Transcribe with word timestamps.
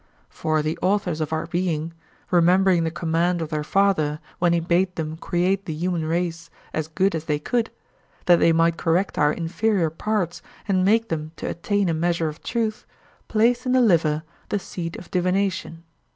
For 0.29 0.63
the 0.63 0.79
authors 0.81 1.21
of 1.21 1.31
our 1.31 1.45
being, 1.45 1.93
remembering 2.31 2.85
the 2.85 2.89
command 2.89 3.39
of 3.39 3.49
their 3.49 3.63
father 3.63 4.19
when 4.39 4.51
he 4.51 4.59
bade 4.59 4.95
them 4.95 5.15
create 5.15 5.65
the 5.65 5.75
human 5.75 6.05
race 6.07 6.49
as 6.73 6.87
good 6.87 7.13
as 7.13 7.25
they 7.25 7.37
could, 7.37 7.69
that 8.25 8.39
they 8.39 8.51
might 8.51 8.77
correct 8.77 9.19
our 9.19 9.31
inferior 9.31 9.91
parts 9.91 10.41
and 10.67 10.83
make 10.83 11.09
them 11.09 11.33
to 11.35 11.47
attain 11.47 11.87
a 11.87 11.93
measure 11.93 12.29
of 12.29 12.41
truth, 12.41 12.83
placed 13.27 13.67
in 13.67 13.73
the 13.73 13.79
liver 13.81 14.23
the 14.49 14.57
seat 14.57 14.95
of 14.95 15.11
divination. 15.11 15.83